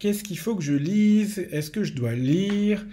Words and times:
qu'est-ce 0.00 0.24
qu'il 0.24 0.38
faut 0.38 0.56
que 0.56 0.62
je 0.64 0.72
lise? 0.72 1.38
Est-ce 1.52 1.70
que 1.70 1.84
je 1.84 1.92
dois 1.92 2.14
lire? 2.14 2.84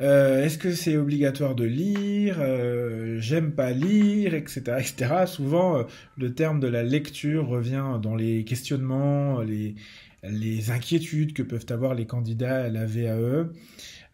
Euh, 0.00 0.44
Est-ce 0.44 0.56
que 0.58 0.72
c'est 0.72 0.96
obligatoire 0.96 1.54
de 1.54 1.64
lire? 1.64 2.36
Euh, 2.40 3.20
J'aime 3.20 3.52
pas 3.52 3.72
lire, 3.72 4.34
etc., 4.34 4.62
etc. 4.78 5.26
Souvent, 5.26 5.78
euh, 5.78 5.82
le 6.16 6.34
terme 6.34 6.60
de 6.60 6.68
la 6.68 6.82
lecture 6.82 7.46
revient 7.46 7.98
dans 8.02 8.16
les 8.16 8.44
questionnements, 8.44 9.40
les, 9.42 9.74
les 10.22 10.70
inquiétudes 10.70 11.34
que 11.34 11.42
peuvent 11.42 11.66
avoir 11.70 11.94
les 11.94 12.06
candidats 12.06 12.64
à 12.64 12.68
la 12.68 12.86
VAE. 12.86 13.48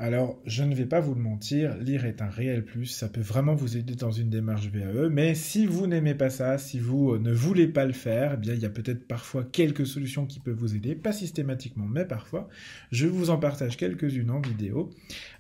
Alors, 0.01 0.39
je 0.46 0.62
ne 0.62 0.77
vais 0.77 0.87
pas 0.87 1.01
vous 1.01 1.14
le 1.14 1.21
mentir, 1.21 1.77
lire 1.79 2.05
est 2.05 2.23
un 2.23 2.31
réel 2.31 2.64
plus, 2.64 2.87
ça 2.87 3.09
peut 3.09 3.21
vraiment 3.21 3.57
vous 3.57 3.77
aider 3.77 3.96
dans 3.96 4.13
une 4.13 4.31
démarche 4.31 4.69
VAE, 4.69 5.09
mais 5.11 5.35
si 5.35 5.67
vous 5.67 5.89
n'aimez 5.89 6.14
pas 6.14 6.31
ça, 6.31 6.57
si 6.57 6.79
vous 6.79 7.14
euh, 7.14 7.19
ne 7.19 7.32
voulez 7.32 7.67
pas 7.67 7.85
le 7.85 7.93
faire, 7.93 8.35
eh 8.35 8.37
bien, 8.37 8.55
il 8.55 8.61
y 8.61 8.64
a 8.64 8.71
peut-être 8.71 9.09
parfois 9.09 9.43
quelques 9.50 9.89
solutions 9.89 10.25
qui 10.25 10.39
peuvent 10.39 10.55
vous 10.55 10.77
aider, 10.77 10.95
pas 10.95 11.13
systématiquement, 11.13 11.87
mais 11.87 12.05
parfois. 12.05 12.49
Je 12.93 13.09
vous 13.09 13.31
en 13.31 13.39
partage 13.39 13.77
quelques-unes 13.77 14.31
en 14.31 14.41
vidéo, 14.41 14.91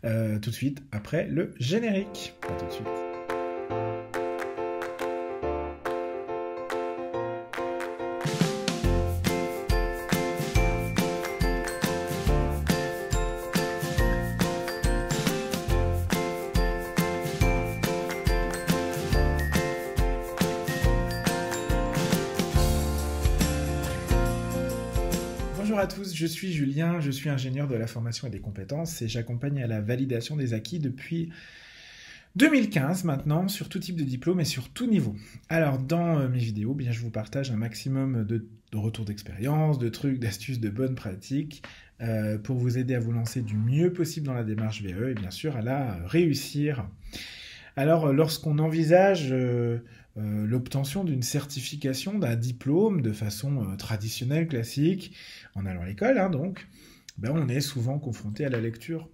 euh, 0.04 0.40
tout 0.40 0.50
de 0.50 0.54
suite 0.54 0.82
après 0.90 1.28
le 1.28 1.52
générique. 1.60 2.34
tout 2.58 2.66
de 2.66 2.72
suite. 2.72 4.17
Bonjour 25.78 25.92
à 25.92 25.94
tous, 25.94 26.12
je 26.12 26.26
suis 26.26 26.52
Julien, 26.52 26.98
je 26.98 27.12
suis 27.12 27.28
ingénieur 27.28 27.68
de 27.68 27.76
la 27.76 27.86
formation 27.86 28.26
et 28.26 28.30
des 28.30 28.40
compétences 28.40 29.00
et 29.00 29.06
j'accompagne 29.06 29.62
à 29.62 29.68
la 29.68 29.80
validation 29.80 30.34
des 30.34 30.52
acquis 30.52 30.80
depuis 30.80 31.30
2015 32.34 33.04
maintenant 33.04 33.46
sur 33.46 33.68
tout 33.68 33.78
type 33.78 33.94
de 33.94 34.02
diplôme 34.02 34.40
et 34.40 34.44
sur 34.44 34.70
tout 34.70 34.88
niveau. 34.88 35.14
Alors 35.48 35.78
dans 35.78 36.18
euh, 36.18 36.28
mes 36.28 36.40
vidéos, 36.40 36.74
bien 36.74 36.90
je 36.90 36.98
vous 36.98 37.12
partage 37.12 37.52
un 37.52 37.56
maximum 37.56 38.24
de, 38.24 38.44
retours 38.74 39.04
d'expérience, 39.04 39.78
de 39.78 39.88
trucs, 39.88 40.18
d'astuces, 40.18 40.58
de 40.58 40.68
bonnes 40.68 40.96
pratiques 40.96 41.62
euh, 42.00 42.38
pour 42.38 42.56
vous 42.56 42.76
aider 42.76 42.96
à 42.96 42.98
vous 42.98 43.12
lancer 43.12 43.40
du 43.40 43.54
mieux 43.54 43.92
possible 43.92 44.26
dans 44.26 44.34
la 44.34 44.42
démarche 44.42 44.82
VE 44.82 45.10
et 45.10 45.14
bien 45.14 45.30
sûr 45.30 45.54
à 45.54 45.62
la 45.62 45.94
réussir. 46.06 46.88
Alors 47.78 48.12
lorsqu'on 48.12 48.58
envisage 48.58 49.28
euh, 49.30 49.78
euh, 50.16 50.46
l'obtention 50.48 51.04
d'une 51.04 51.22
certification, 51.22 52.18
d'un 52.18 52.34
diplôme 52.34 53.02
de 53.02 53.12
façon 53.12 53.62
euh, 53.62 53.76
traditionnelle, 53.76 54.48
classique, 54.48 55.14
en 55.54 55.64
allant 55.64 55.82
à 55.82 55.86
l'école, 55.86 56.18
hein, 56.18 56.28
donc, 56.28 56.66
ben, 57.18 57.30
on 57.32 57.48
est 57.48 57.60
souvent 57.60 58.00
confronté 58.00 58.44
à 58.44 58.48
la 58.48 58.60
lecture. 58.60 59.08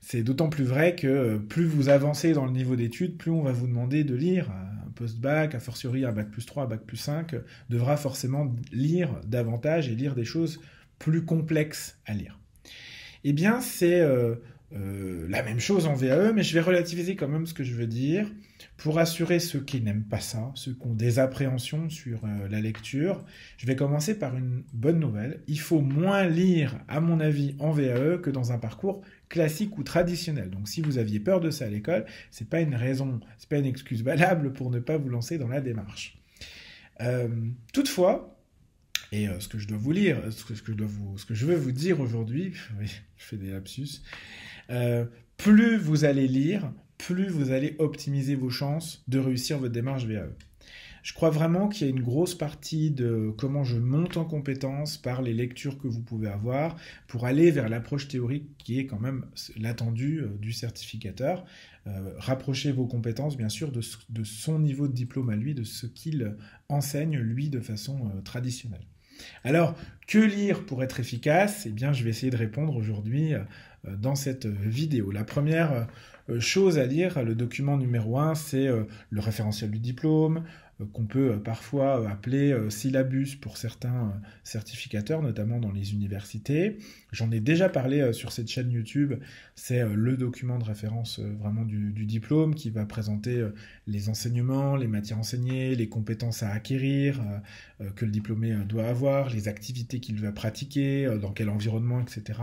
C'est 0.00 0.24
d'autant 0.24 0.48
plus 0.48 0.64
vrai 0.64 0.96
que 0.96 1.06
euh, 1.06 1.38
plus 1.38 1.66
vous 1.66 1.88
avancez 1.88 2.32
dans 2.32 2.46
le 2.46 2.50
niveau 2.50 2.74
d'études, 2.74 3.16
plus 3.16 3.30
on 3.30 3.42
va 3.42 3.52
vous 3.52 3.68
demander 3.68 4.02
de 4.02 4.16
lire. 4.16 4.50
Un 4.50 4.90
post-bac, 4.90 5.54
a 5.54 5.60
fortiori 5.60 6.04
un 6.04 6.10
bac 6.10 6.32
plus 6.32 6.44
3, 6.44 6.64
un 6.64 6.66
bac 6.66 6.80
plus 6.84 6.96
5, 6.96 7.36
devra 7.68 7.96
forcément 7.96 8.52
lire 8.72 9.20
davantage 9.24 9.88
et 9.88 9.94
lire 9.94 10.16
des 10.16 10.24
choses 10.24 10.60
plus 10.98 11.24
complexes 11.24 11.96
à 12.06 12.14
lire. 12.14 12.40
Eh 13.22 13.32
bien, 13.32 13.60
c'est 13.60 14.04
la 14.72 15.42
même 15.42 15.58
chose 15.58 15.86
en 15.86 15.94
VAE, 15.94 16.32
mais 16.32 16.42
je 16.42 16.54
vais 16.54 16.60
relativiser 16.60 17.16
quand 17.16 17.28
même 17.28 17.46
ce 17.46 17.54
que 17.54 17.64
je 17.64 17.74
veux 17.74 17.86
dire. 17.86 18.30
Pour 18.76 18.98
assurer 18.98 19.40
ceux 19.40 19.60
qui 19.60 19.80
n'aiment 19.80 20.04
pas 20.04 20.20
ça, 20.20 20.52
ceux 20.54 20.72
qui 20.72 20.86
ont 20.86 20.94
des 20.94 21.18
appréhensions 21.18 21.90
sur 21.90 22.24
euh, 22.24 22.48
la 22.48 22.60
lecture, 22.60 23.24
je 23.58 23.66
vais 23.66 23.76
commencer 23.76 24.18
par 24.18 24.36
une 24.36 24.62
bonne 24.72 24.98
nouvelle. 24.98 25.42
Il 25.48 25.60
faut 25.60 25.80
moins 25.80 26.26
lire, 26.26 26.78
à 26.88 27.00
mon 27.00 27.20
avis, 27.20 27.56
en 27.58 27.72
VAE 27.72 28.18
que 28.22 28.30
dans 28.30 28.52
un 28.52 28.58
parcours 28.58 29.02
classique 29.28 29.76
ou 29.76 29.82
traditionnel. 29.82 30.50
Donc 30.50 30.68
si 30.68 30.80
vous 30.80 30.98
aviez 30.98 31.20
peur 31.20 31.40
de 31.40 31.50
ça 31.50 31.66
à 31.66 31.68
l'école, 31.68 32.06
c'est 32.30 32.48
pas 32.48 32.60
une 32.60 32.74
raison, 32.74 33.20
c'est 33.38 33.48
pas 33.48 33.58
une 33.58 33.66
excuse 33.66 34.02
valable 34.02 34.52
pour 34.52 34.70
ne 34.70 34.78
pas 34.78 34.96
vous 34.96 35.08
lancer 35.08 35.36
dans 35.36 35.48
la 35.48 35.60
démarche. 35.60 36.18
Euh, 37.00 37.28
toutefois, 37.72 38.39
et 39.12 39.28
euh, 39.28 39.40
ce 39.40 39.48
que 39.48 39.58
je 39.58 39.66
dois 39.66 39.78
vous 39.78 39.92
lire, 39.92 40.18
ce 40.30 40.44
que, 40.44 40.54
je, 41.34 41.46
veux 41.46 41.56
vous 41.56 41.72
dire 41.72 42.00
aujourd'hui, 42.00 42.52
je 42.80 42.90
fais 43.16 43.36
des 43.36 43.50
lapsus, 43.50 44.02
plus 45.36 45.78
vous 45.78 46.04
allez 46.04 46.28
lire, 46.28 46.72
plus 46.98 47.28
vous 47.28 47.50
allez 47.50 47.76
optimiser 47.78 48.34
vos 48.34 48.50
chances 48.50 49.02
de 49.08 49.18
réussir 49.18 49.58
votre 49.58 49.72
démarche 49.72 50.04
VAE. 50.04 50.28
Je 51.02 51.14
crois 51.14 51.30
vraiment 51.30 51.68
qu'il 51.68 51.86
y 51.86 51.90
a 51.90 51.92
une 51.92 52.02
grosse 52.02 52.34
partie 52.34 52.90
de 52.90 53.32
comment 53.38 53.64
je 53.64 53.78
monte 53.78 54.16
en 54.16 54.24
compétences 54.24 54.98
par 54.98 55.22
les 55.22 55.32
lectures 55.32 55.78
que 55.78 55.88
vous 55.88 56.02
pouvez 56.02 56.28
avoir 56.28 56.76
pour 57.08 57.24
aller 57.24 57.50
vers 57.50 57.68
l'approche 57.68 58.08
théorique 58.08 58.56
qui 58.58 58.78
est 58.78 58.86
quand 58.86 59.00
même 59.00 59.24
l'attendu 59.56 60.20
euh, 60.20 60.28
du 60.38 60.52
certificateur. 60.52 61.44
Euh, 61.86 62.12
rapprochez 62.18 62.72
vos 62.72 62.86
compétences, 62.86 63.38
bien 63.38 63.48
sûr, 63.48 63.72
de, 63.72 63.80
son 64.24 64.58
niveau 64.58 64.88
de 64.88 64.92
diplôme 64.92 65.30
à 65.30 65.36
lui, 65.36 65.54
de 65.54 65.64
ce 65.64 65.86
qu'il 65.86 66.36
enseigne, 66.68 67.18
lui, 67.18 67.48
de 67.48 67.60
façon 67.60 68.10
euh, 68.14 68.20
traditionnelle. 68.20 68.84
Alors, 69.44 69.76
que 70.06 70.18
lire 70.18 70.64
pour 70.64 70.82
être 70.82 71.00
efficace? 71.00 71.64
Eh 71.66 71.70
bien, 71.70 71.92
je 71.92 72.04
vais 72.04 72.10
essayer 72.10 72.30
de 72.30 72.36
répondre 72.36 72.74
aujourd'hui 72.76 73.34
dans 73.86 74.14
cette 74.14 74.46
vidéo. 74.46 75.10
La 75.10 75.24
première 75.24 75.86
euh, 76.30 76.40
chose 76.40 76.78
à 76.78 76.86
lire. 76.86 77.22
Le 77.22 77.34
document 77.34 77.76
numéro 77.76 78.18
1, 78.18 78.34
c'est 78.34 78.66
euh, 78.66 78.84
le 79.10 79.20
référentiel 79.20 79.70
du 79.70 79.78
diplôme, 79.78 80.38
euh, 80.38 80.42
qu'on 80.92 81.04
peut 81.04 81.40
parfois 81.42 82.08
appeler 82.10 82.56
syllabus 82.68 83.36
pour 83.40 83.56
certains 83.56 84.20
certificateurs, 84.44 85.22
notamment 85.22 85.58
dans 85.58 85.72
les 85.72 85.92
universités. 85.92 86.78
J'en 87.12 87.30
ai 87.30 87.40
déjà 87.40 87.68
parlé 87.68 88.12
sur 88.12 88.32
cette 88.32 88.48
chaîne 88.48 88.70
YouTube. 88.70 89.14
C'est 89.54 89.84
le 89.86 90.16
document 90.16 90.58
de 90.58 90.64
référence 90.64 91.20
vraiment 91.20 91.64
du, 91.64 92.06
diplôme 92.06 92.54
qui 92.54 92.70
va 92.70 92.86
présenter 92.86 93.46
les 93.86 94.08
enseignements, 94.08 94.76
les 94.76 94.86
matières 94.86 95.18
enseignées, 95.18 95.74
les 95.74 95.88
compétences 95.88 96.42
à 96.42 96.50
acquérir 96.50 97.20
que 97.96 98.04
le 98.04 98.10
diplômé 98.10 98.54
doit 98.68 98.86
avoir, 98.86 99.30
les 99.30 99.48
activités 99.48 100.00
qu'il 100.00 100.20
va 100.20 100.32
pratiquer, 100.32 101.10
dans 101.20 101.32
quel 101.32 101.48
environnement, 101.48 102.00
etc. 102.00 102.38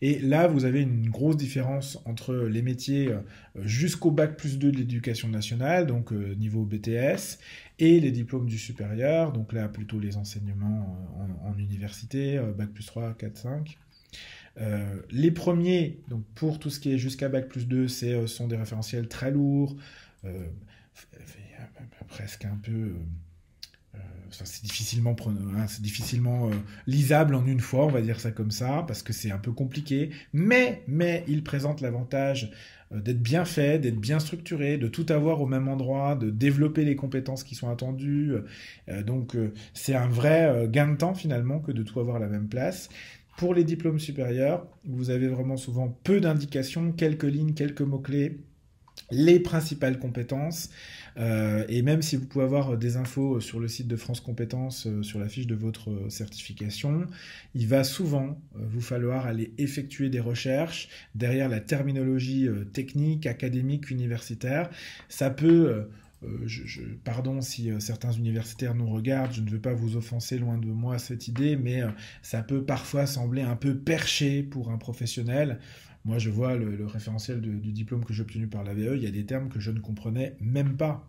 Et 0.00 0.18
là, 0.20 0.46
vous 0.46 0.64
avez 0.64 0.82
une 0.82 1.10
grosse 1.10 1.36
différence 1.36 1.98
entre 2.04 2.34
les 2.34 2.62
métiers 2.62 3.08
euh, 3.08 3.20
jusqu'au 3.64 4.10
bac 4.10 4.36
plus 4.36 4.58
2 4.58 4.70
de 4.70 4.76
l'éducation 4.76 5.28
nationale, 5.28 5.86
donc 5.86 6.12
euh, 6.12 6.34
niveau 6.34 6.64
BTS, 6.64 7.38
et 7.78 8.00
les 8.00 8.10
diplômes 8.10 8.46
du 8.46 8.58
supérieur, 8.58 9.32
donc 9.32 9.52
là 9.52 9.68
plutôt 9.68 10.00
les 10.00 10.16
enseignements 10.16 10.96
en, 11.44 11.56
université, 11.58 12.38
euh, 12.38 12.52
bac 12.52 12.70
plus 12.70 12.86
3, 12.86 13.14
4, 13.14 13.36
5. 13.36 13.78
les 15.10 15.30
premiers, 15.30 16.00
donc 16.08 16.24
pour 16.34 16.58
tout 16.58 16.70
ce 16.70 16.80
qui 16.80 16.92
est 16.92 16.98
jusqu'à 16.98 17.28
bac 17.28 17.48
plus 17.48 17.66
2, 17.66 17.88
c'est, 17.88 18.26
sont 18.26 18.48
des 18.48 18.56
référentiels 18.56 19.08
très 19.08 19.30
lourds, 19.30 19.76
presque 22.08 22.44
un 22.44 22.56
peu 22.56 22.92
c'est 24.30 24.62
difficilement, 24.62 25.16
hein, 25.26 26.50
euh, 26.50 26.54
lisable 26.86 27.34
en 27.34 27.46
une 27.46 27.60
fois, 27.60 27.86
on 27.86 27.90
va 27.90 28.02
dire 28.02 28.20
ça 28.20 28.30
comme 28.30 28.50
ça, 28.50 28.84
parce 28.86 29.02
que 29.02 29.12
c'est 29.12 29.30
un 29.30 29.38
peu 29.38 29.52
compliqué. 29.52 30.10
Mais, 30.32 30.82
mais 30.86 31.24
il 31.28 31.42
présente 31.42 31.80
l'avantage 31.80 32.44
euh, 32.44 32.77
d'être 32.90 33.22
bien 33.22 33.44
fait, 33.44 33.78
d'être 33.78 34.00
bien 34.00 34.18
structuré, 34.18 34.78
de 34.78 34.88
tout 34.88 35.06
avoir 35.10 35.40
au 35.40 35.46
même 35.46 35.68
endroit, 35.68 36.14
de 36.14 36.30
développer 36.30 36.84
les 36.84 36.96
compétences 36.96 37.44
qui 37.44 37.54
sont 37.54 37.68
attendues. 37.68 38.34
Euh, 38.88 39.02
donc 39.02 39.36
c'est 39.74 39.94
un 39.94 40.08
vrai 40.08 40.68
gain 40.70 40.88
de 40.88 40.96
temps 40.96 41.14
finalement 41.14 41.60
que 41.60 41.72
de 41.72 41.82
tout 41.82 42.00
avoir 42.00 42.18
la 42.18 42.28
même 42.28 42.48
place. 42.48 42.88
Pour 43.36 43.54
les 43.54 43.62
diplômes 43.62 44.00
supérieurs, 44.00 44.66
vous 44.84 45.10
avez 45.10 45.28
vraiment 45.28 45.56
souvent 45.56 45.96
peu 46.02 46.20
d'indications, 46.20 46.90
quelques 46.92 47.22
lignes, 47.22 47.54
quelques 47.54 47.82
mots-clés 47.82 48.40
les 49.10 49.40
principales 49.40 49.98
compétences. 49.98 50.70
Euh, 51.18 51.64
et 51.68 51.82
même 51.82 52.02
si 52.02 52.16
vous 52.16 52.26
pouvez 52.26 52.44
avoir 52.44 52.76
des 52.76 52.96
infos 52.96 53.40
sur 53.40 53.58
le 53.58 53.68
site 53.68 53.88
de 53.88 53.96
France 53.96 54.20
Compétences, 54.20 54.86
euh, 54.86 55.02
sur 55.02 55.18
la 55.18 55.28
fiche 55.28 55.46
de 55.46 55.54
votre 55.54 56.08
certification, 56.08 57.06
il 57.54 57.66
va 57.66 57.82
souvent 57.82 58.40
euh, 58.56 58.60
vous 58.68 58.80
falloir 58.80 59.26
aller 59.26 59.52
effectuer 59.58 60.10
des 60.10 60.20
recherches 60.20 60.88
derrière 61.14 61.48
la 61.48 61.60
terminologie 61.60 62.48
technique, 62.72 63.26
académique, 63.26 63.90
universitaire. 63.90 64.70
Ça 65.08 65.30
peut... 65.30 65.88
je, 66.44 66.82
pardon 67.04 67.40
si 67.40 67.70
certains 67.78 68.12
universitaires 68.12 68.74
nous 68.74 68.88
regardent, 68.88 69.32
je 69.32 69.40
ne 69.40 69.50
veux 69.50 69.60
pas 69.60 69.72
vous 69.72 69.96
offenser 69.96 70.38
loin 70.38 70.58
de 70.58 70.66
moi 70.66 70.98
cette 70.98 71.28
idée, 71.28 71.56
mais 71.56 71.82
ça 72.22 72.42
peut 72.42 72.64
parfois 72.64 73.06
sembler 73.06 73.42
un 73.42 73.56
peu 73.56 73.76
perché 73.76 74.42
pour 74.42 74.70
un 74.70 74.78
professionnel. 74.78 75.58
Moi, 76.08 76.18
je 76.18 76.30
vois 76.30 76.56
le, 76.56 76.86
référentiel 76.86 77.42
du 77.42 77.70
diplôme 77.70 78.02
que 78.02 78.14
j'ai 78.14 78.22
obtenu 78.22 78.46
par 78.46 78.64
l'AVE, 78.64 78.96
il 78.96 79.02
y 79.02 79.06
a 79.06 79.10
des 79.10 79.26
termes 79.26 79.50
que 79.50 79.60
je 79.60 79.70
ne 79.70 79.78
comprenais 79.78 80.36
même 80.40 80.78
pas. 80.78 81.06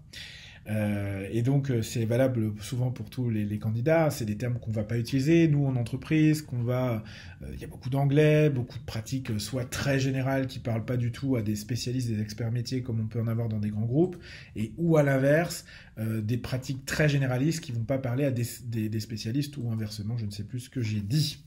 Euh, 0.68 1.26
et 1.32 1.42
donc, 1.42 1.72
euh, 1.72 1.82
c'est 1.82 2.04
valable 2.04 2.52
souvent 2.60 2.92
pour 2.92 3.10
tous 3.10 3.30
les, 3.30 3.60
candidats. 3.60 4.10
C'est 4.10 4.26
des 4.26 4.36
termes 4.36 4.60
qu'on 4.60 4.72
ne 4.72 4.76
va 4.76 4.84
pas 4.84 4.98
utiliser, 4.98 5.48
nous, 5.48 5.66
en 5.66 5.78
entreprise, 5.78 6.42
qu'on 6.42 6.64
va... 6.64 7.02
Euh, 7.42 7.48
il 7.54 7.62
y 7.62 7.64
a 7.64 7.68
beaucoup 7.68 7.90
d'anglais, 7.90 8.50
beaucoup 8.50 8.78
de 8.78 8.84
pratiques, 8.84 9.40
soit 9.40 9.64
très 9.64 10.02
générales, 10.02 10.48
qui 10.48 10.60
ne 10.60 10.64
parlent 10.66 10.84
pas 10.84 10.98
du 10.98 11.14
tout 11.14 11.38
à 11.38 11.42
des 11.42 11.56
spécialistes, 11.56 12.10
des 12.10 12.22
experts 12.22 12.52
métiers, 12.52 12.84
comme 12.84 13.00
on 13.00 13.08
peut 13.08 13.22
en 13.22 13.28
avoir 13.28 13.48
dans 13.48 13.60
des 13.60 13.70
grands 13.70 13.86
groupes, 13.86 14.18
et 14.58 14.74
ou 14.78 14.98
à 14.98 15.04
l'inverse, 15.04 15.64
des 15.98 16.38
pratiques 16.38 16.86
très 16.86 17.08
généralistes 17.08 17.62
qui 17.62 17.72
ne 17.72 17.78
vont 17.78 17.86
pas 17.86 18.00
parler 18.00 18.26
à 18.26 18.32
des, 18.32 18.90
des, 18.90 19.00
spécialistes, 19.00 19.56
ou 19.56 19.72
inversement, 19.72 20.18
je 20.18 20.26
ne 20.26 20.32
sais 20.32 20.44
plus 20.44 20.60
ce 20.60 20.70
que 20.70 20.82
j'ai 20.82 21.00
dit. 21.00 21.42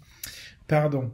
Pardon. 0.66 1.12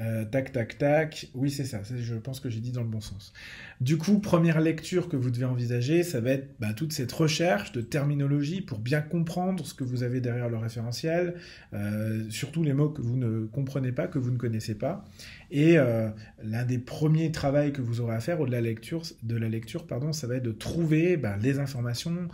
Euh, 0.00 0.24
tac, 0.24 0.52
tac, 0.52 0.78
tac. 0.78 1.28
Oui, 1.34 1.50
c'est 1.50 1.64
ça. 1.64 1.80
Je 1.82 2.14
pense 2.14 2.40
que 2.40 2.48
j'ai 2.48 2.60
dit 2.60 2.72
dans 2.72 2.82
le 2.82 2.88
bon 2.88 3.00
sens. 3.00 3.32
Du 3.80 3.98
coup, 3.98 4.18
première 4.18 4.60
lecture 4.60 5.08
que 5.08 5.16
vous 5.16 5.30
devez 5.30 5.44
envisager, 5.44 6.02
ça 6.02 6.20
va 6.20 6.30
être 6.30 6.48
bah, 6.58 6.72
toute 6.72 6.92
cette 6.92 7.12
recherche 7.12 7.72
de 7.72 7.82
terminologie 7.82 8.62
pour 8.62 8.78
bien 8.78 9.02
comprendre 9.02 9.64
ce 9.66 9.74
que 9.74 9.84
vous 9.84 10.02
avez 10.02 10.20
derrière 10.20 10.48
le 10.48 10.56
référentiel, 10.56 11.34
euh, 11.74 12.24
surtout 12.30 12.62
les 12.62 12.72
mots 12.72 12.88
que 12.88 13.02
vous 13.02 13.16
ne 13.16 13.46
comprenez 13.46 13.92
pas, 13.92 14.06
que 14.06 14.18
vous 14.18 14.30
ne 14.30 14.38
connaissez 14.38 14.74
pas. 14.74 15.04
Et 15.50 15.78
euh, 15.78 16.08
l'un 16.42 16.64
des 16.64 16.78
premiers 16.78 17.30
travaux 17.30 17.50
que 17.72 17.82
vous 17.82 18.00
aurez 18.00 18.14
à 18.14 18.20
faire 18.20 18.40
au-delà 18.40 18.60
de 18.60 19.36
la 19.36 19.48
lecture, 19.48 19.86
pardon, 19.86 20.12
ça 20.12 20.26
va 20.26 20.36
être 20.36 20.44
de 20.44 20.52
trouver 20.52 21.16
bah, 21.16 21.36
les 21.42 21.58
informations, 21.58 22.28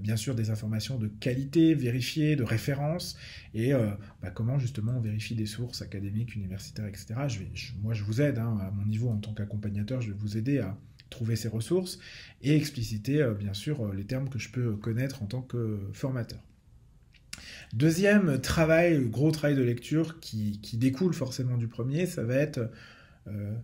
bien 0.00 0.16
sûr 0.16 0.34
des 0.34 0.50
informations 0.50 0.98
de 0.98 1.08
qualité, 1.08 1.74
vérifiées, 1.74 2.36
de 2.36 2.42
référence, 2.42 3.16
et 3.54 3.72
bah, 4.22 4.30
comment 4.30 4.58
justement 4.58 4.92
on 4.96 5.00
vérifie 5.00 5.34
des 5.34 5.46
sources 5.46 5.82
académiques, 5.82 6.34
universitaires, 6.34 6.86
etc 6.86 7.10
moi, 7.82 7.94
je 7.94 8.02
vous 8.02 8.20
aide 8.20 8.38
hein, 8.38 8.58
à 8.60 8.70
mon 8.70 8.86
niveau 8.86 9.08
en 9.08 9.18
tant 9.18 9.32
qu'accompagnateur, 9.32 10.00
je 10.00 10.12
vais 10.12 10.18
vous 10.18 10.36
aider 10.36 10.58
à 10.58 10.76
trouver 11.08 11.36
ces 11.36 11.48
ressources 11.48 11.98
et 12.42 12.54
expliciter, 12.54 13.20
euh, 13.20 13.34
bien 13.34 13.54
sûr, 13.54 13.84
euh, 13.84 13.94
les 13.94 14.04
termes 14.04 14.28
que 14.28 14.38
je 14.38 14.48
peux 14.50 14.76
connaître 14.76 15.22
en 15.22 15.26
tant 15.26 15.42
que 15.42 15.80
formateur. 15.92 16.40
Deuxième 17.72 18.40
travail, 18.40 19.08
gros 19.08 19.30
travail 19.30 19.56
de 19.56 19.62
lecture 19.62 20.20
qui, 20.20 20.60
découle 20.74 21.14
forcément 21.14 21.56
du 21.56 21.68
premier, 21.68 22.06
ça 22.06 22.22
va 22.22 22.34
être 22.34 22.70
euh, 23.26 23.54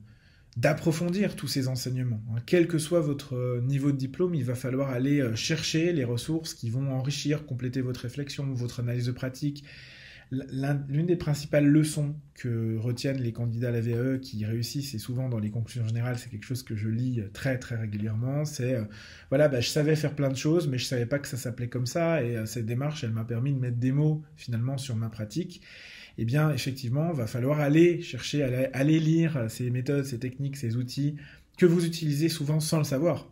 d'approfondir 0.56 1.36
tous 1.36 1.48
ces 1.48 1.68
enseignements. 1.68 2.22
Hein. 2.30 2.40
Quel 2.46 2.66
que 2.66 2.78
soit 2.78 3.00
votre 3.00 3.60
niveau 3.62 3.92
de 3.92 3.96
diplôme, 3.96 4.34
il 4.34 4.44
va 4.44 4.54
falloir 4.54 4.90
aller 4.90 5.22
chercher 5.36 5.92
les 5.92 6.04
ressources 6.04 6.54
qui 6.54 6.70
vont 6.70 6.90
enrichir, 6.92 7.44
compléter 7.44 7.82
votre 7.82 8.00
réflexion, 8.00 8.52
votre 8.54 8.80
analyse 8.80 9.06
de 9.06 9.12
pratique, 9.12 9.64
L'une 10.32 11.06
des 11.06 11.14
principales 11.14 11.66
leçons 11.66 12.16
que 12.34 12.76
retiennent 12.78 13.20
les 13.20 13.32
candidats 13.32 13.68
à 13.68 13.70
la 13.70 13.80
VAE 13.80 14.18
qui 14.18 14.44
réussissent, 14.44 14.92
et 14.92 14.98
souvent 14.98 15.28
dans 15.28 15.38
les 15.38 15.50
conclusions 15.50 15.86
générales, 15.86 16.18
c'est 16.18 16.28
quelque 16.28 16.44
chose 16.44 16.64
que 16.64 16.74
je 16.74 16.88
lis 16.88 17.22
très 17.32 17.60
très 17.60 17.76
régulièrement, 17.76 18.44
c'est 18.44 18.74
euh, 18.74 18.84
voilà, 19.28 19.46
bah, 19.46 19.60
je 19.60 19.68
savais 19.68 19.94
faire 19.94 20.16
plein 20.16 20.28
de 20.28 20.36
choses, 20.36 20.66
mais 20.66 20.78
je 20.78 20.84
savais 20.84 21.06
pas 21.06 21.20
que 21.20 21.28
ça 21.28 21.36
s'appelait 21.36 21.68
comme 21.68 21.86
ça, 21.86 22.24
et 22.24 22.36
euh, 22.36 22.46
cette 22.46 22.66
démarche, 22.66 23.04
elle 23.04 23.12
m'a 23.12 23.24
permis 23.24 23.52
de 23.52 23.60
mettre 23.60 23.76
des 23.76 23.92
mots 23.92 24.24
finalement 24.34 24.78
sur 24.78 24.96
ma 24.96 25.08
pratique. 25.10 25.62
Eh 26.18 26.24
bien, 26.24 26.50
effectivement, 26.50 27.12
va 27.12 27.26
falloir 27.26 27.60
aller 27.60 28.00
chercher, 28.00 28.42
aller 28.72 28.98
lire 28.98 29.46
ces 29.48 29.70
méthodes, 29.70 30.04
ces 30.04 30.18
techniques, 30.18 30.56
ces 30.56 30.76
outils 30.76 31.16
que 31.56 31.66
vous 31.66 31.86
utilisez 31.86 32.28
souvent 32.28 32.60
sans 32.60 32.78
le 32.78 32.84
savoir. 32.84 33.28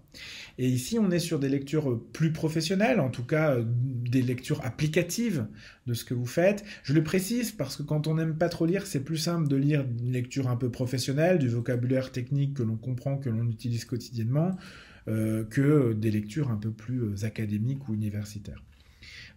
Et 0.57 0.69
ici, 0.69 0.99
on 0.99 1.11
est 1.11 1.19
sur 1.19 1.41
des 1.41 1.49
lectures 1.49 2.01
plus 2.13 2.33
professionnelles, 2.33 3.01
en 3.01 3.11
tout 3.11 3.25
cas 3.25 3.57
euh, 3.57 3.65
des 3.67 4.23
lectures 4.23 4.65
applicatives 4.65 5.47
de 5.87 5.95
ce 5.95 6.05
que 6.05 6.15
vous 6.15 6.27
faites. 6.27 6.65
Je 6.85 6.93
le 6.93 7.03
précise 7.03 7.51
parce 7.51 7.77
que 7.77 7.83
quand 7.83 8.07
on 8.07 8.15
n'aime 8.15 8.37
pas 8.37 8.49
trop 8.49 8.65
lire, 8.65 8.87
c'est 8.87 9.03
plus 9.03 9.17
simple 9.17 9.49
de 9.49 9.57
lire 9.57 9.85
une 10.01 10.13
lecture 10.13 10.49
un 10.49 10.57
peu 10.57 10.71
professionnelle, 10.71 11.39
du 11.39 11.49
vocabulaire 11.49 12.13
technique 12.13 12.55
que 12.55 12.63
l'on 12.63 12.77
comprend, 12.77 13.19
que 13.19 13.31
l'on 13.31 13.49
utilise 13.49 13.85
quotidiennement, 13.85 14.57
euh, 15.09 15.45
que 15.45 15.93
des 15.93 16.13
lectures 16.13 16.51
un 16.51 16.57
peu 16.57 16.71
plus 16.71 17.03
euh, 17.03 17.25
académiques 17.25 17.89
ou 17.89 17.95
universitaires. 17.95 18.63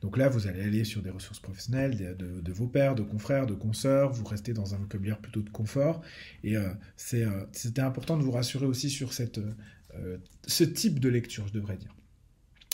Donc 0.01 0.17
là, 0.17 0.29
vous 0.29 0.47
allez 0.47 0.61
aller 0.61 0.83
sur 0.83 1.01
des 1.01 1.09
ressources 1.09 1.39
professionnelles 1.39 2.15
de, 2.17 2.51
vos 2.51 2.67
pairs, 2.67 2.95
de 2.95 3.01
confrères, 3.01 3.47
de 3.47 3.55
consoeurs, 3.55 4.11
vous 4.11 4.25
restez 4.25 4.53
dans 4.53 4.75
un 4.75 4.77
vocabulaire 4.77 5.17
plutôt 5.17 5.41
de 5.41 5.49
confort. 5.49 6.01
Et 6.44 6.55
c'était 6.95 7.81
important 7.81 8.17
de 8.17 8.23
vous 8.23 8.31
rassurer 8.31 8.65
aussi 8.65 8.89
sur 8.89 9.11
euh, 9.95 10.17
ce 10.45 10.63
type 10.63 10.99
de 10.99 11.09
lecture, 11.09 11.47
je 11.47 11.53
devrais 11.53 11.77
dire. 11.77 11.95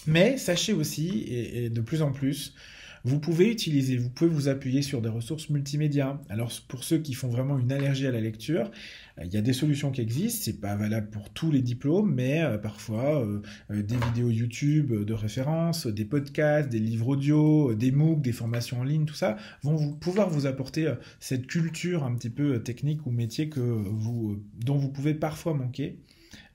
Mais 0.06 0.38
sachez 0.38 0.74
aussi, 0.74 1.24
et, 1.28 1.70
de 1.70 1.82
plus 1.82 2.02
en 2.02 2.12
plus, 2.12 2.56
vous 3.04 3.20
pouvez 3.20 3.52
utiliser, 3.52 3.98
vous 3.98 4.10
pouvez 4.10 4.30
vous 4.30 4.48
appuyer 4.48 4.82
sur 4.82 5.02
des 5.02 5.10
ressources 5.10 5.50
multimédia. 5.50 6.22
Alors 6.30 6.52
pour 6.68 6.84
ceux 6.84 7.00
qui 7.00 7.14
font 7.14 7.28
vraiment 7.28 7.60
une 7.60 7.72
allergie 7.72 8.08
à 8.08 8.12
la 8.12 8.22
lecture, 8.22 8.72
euh, 9.18 9.26
il 9.26 9.34
y 9.34 9.38
a 9.38 9.42
des 9.42 9.54
solutions 9.54 9.92
qui 9.92 10.02
existent. 10.02 10.44
C'est 10.46 10.62
pas 10.62 10.76
valable 10.76 11.10
pour 11.10 11.30
tous 11.30 11.52
les 11.52 11.62
diplômes, 11.62 12.14
mais 12.14 12.42
euh, 12.44 12.58
parfois 12.58 13.28
des 13.70 13.98
vidéos 13.98 14.30
YouTube 14.30 14.94
de 14.94 15.14
référence, 15.14 15.88
des 15.88 16.06
podcasts, 16.06 16.70
des 16.70 16.80
livres 16.80 17.10
audio, 17.10 17.74
des 17.74 17.92
MOOC, 17.92 18.22
des 18.22 18.32
formations 18.32 18.80
en 18.80 18.84
ligne, 18.84 19.06
tout 19.06 19.14
ça 19.14 19.38
vont 19.64 19.76
vous, 19.76 19.96
pouvoir 19.96 20.30
vous 20.30 20.46
apporter 20.46 20.94
cette 21.20 21.48
culture 21.48 22.04
un 22.04 22.16
petit 22.16 22.30
peu 22.30 22.62
technique 22.62 23.06
ou 23.06 23.12
métier 23.12 23.50
que 23.50 23.60
dont 23.60 24.78
vous 24.78 24.90
pouvez 24.90 25.14
parfois 25.14 25.54
manquer. 25.54 25.98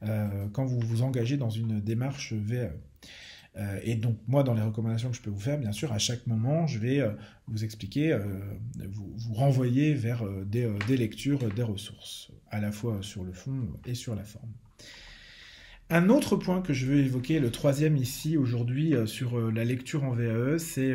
Euh, 0.04 0.46
quand 0.52 0.64
vous 0.64 0.80
vous 0.80 1.02
engagez 1.02 1.36
dans 1.36 1.50
une 1.50 1.80
démarche 1.80 2.32
VAE. 2.32 2.72
Euh, 3.58 3.80
et 3.82 3.96
donc, 3.96 4.16
moi, 4.28 4.42
dans 4.42 4.54
les 4.54 4.62
recommandations 4.62 5.10
que 5.10 5.16
je 5.16 5.22
peux 5.22 5.30
vous 5.30 5.40
faire, 5.40 5.58
bien 5.58 5.72
sûr, 5.72 5.92
à 5.92 5.98
chaque 5.98 6.26
moment, 6.26 6.66
je 6.66 6.78
vais 6.78 7.00
euh, 7.00 7.10
vous 7.48 7.64
expliquer, 7.64 8.16
vous, 8.90 9.12
vous, 9.16 9.34
renvoyer 9.34 9.94
vers 9.94 10.24
des, 10.44 10.70
des, 10.86 10.96
lectures, 10.96 11.38
des 11.52 11.62
ressources, 11.62 12.30
à 12.50 12.60
la 12.60 12.72
fois 12.72 12.98
sur 13.02 13.24
le 13.24 13.32
fond 13.32 13.68
et 13.86 13.94
sur 13.94 14.14
la 14.14 14.24
forme. 14.24 14.50
Un 15.90 16.10
autre 16.10 16.36
point 16.36 16.60
que 16.60 16.72
je 16.72 16.86
veux 16.86 16.98
évoquer, 16.98 17.40
le 17.40 17.50
troisième 17.50 17.96
ici, 17.96 18.36
aujourd'hui, 18.36 18.94
sur 19.06 19.50
la 19.50 19.64
lecture 19.64 20.04
en 20.04 20.10
VAE, 20.10 20.58
c'est 20.58 20.92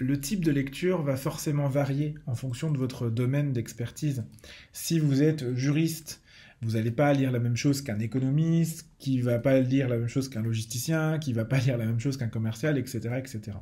le 0.00 0.18
type 0.18 0.44
de 0.44 0.50
lecture 0.50 1.02
va 1.02 1.16
forcément 1.16 1.68
varier 1.68 2.14
en 2.26 2.34
fonction 2.34 2.70
de 2.70 2.78
votre 2.78 3.10
domaine 3.10 3.52
d'expertise. 3.52 4.24
Si 4.72 4.98
vous 4.98 5.22
êtes 5.22 5.54
juriste, 5.54 6.22
vous 6.62 6.72
n'allez 6.72 6.90
pas 6.90 7.12
lire 7.12 7.30
la 7.30 7.38
même 7.38 7.56
chose 7.56 7.80
qu'un 7.80 7.98
économiste, 7.98 8.90
qui 8.98 9.20
va 9.20 9.38
pas 9.38 9.60
lire 9.60 9.88
la 9.88 9.96
même 9.96 10.08
chose 10.08 10.28
qu'un 10.28 10.42
logisticien, 10.42 11.18
qui 11.18 11.32
va 11.32 11.44
pas 11.44 11.58
lire 11.58 11.78
la 11.78 11.86
même 11.86 12.00
chose 12.00 12.16
qu'un 12.16 12.28
commercial, 12.28 12.76
etc., 12.78 12.98
etc. 13.18 13.56